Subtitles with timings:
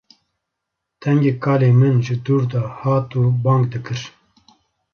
[1.01, 4.01] Dengê kalê min ji dûr de hat û bang dikir